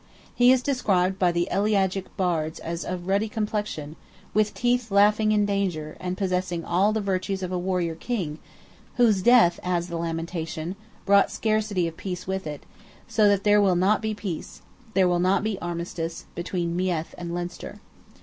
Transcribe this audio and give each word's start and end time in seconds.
He 0.33 0.51
is 0.51 0.63
described 0.63 1.19
by 1.19 1.31
the 1.31 1.47
elegiac 1.51 2.05
Bards 2.17 2.57
as 2.57 2.83
of 2.83 3.05
"ruddy 3.05 3.29
complexion," 3.29 3.95
"with 4.33 4.55
teeth 4.55 4.89
laughing 4.89 5.31
in 5.31 5.45
danger," 5.45 5.95
and 5.99 6.17
possessing 6.17 6.65
all 6.65 6.91
the 6.91 6.99
virtues 7.01 7.43
of 7.43 7.51
a 7.51 7.59
warrior 7.59 7.93
king; 7.93 8.39
"whose 8.97 9.21
death," 9.21 9.59
adds 9.61 9.89
the 9.89 9.97
lamentation, 9.97 10.75
"brought 11.05 11.29
scarcity 11.29 11.87
of 11.87 11.97
peace" 11.97 12.25
with 12.25 12.47
it, 12.47 12.63
so 13.07 13.27
that 13.27 13.43
"there 13.43 13.61
will 13.61 13.75
not 13.75 14.01
be 14.01 14.15
peace," 14.15 14.63
"there 14.95 15.07
will 15.07 15.19
not 15.19 15.43
be 15.43 15.59
armistice," 15.61 16.25
between 16.33 16.75
Meath 16.75 17.13
and 17.19 17.31
Leinster. 17.35 17.79